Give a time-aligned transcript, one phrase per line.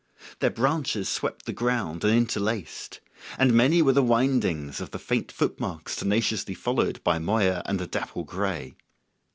[0.39, 3.01] Their branches swept the ground and interlaced;
[3.37, 7.85] and many were the windings of the faint footmarks tenaciously followed by Moya and the
[7.85, 8.73] dapple grey.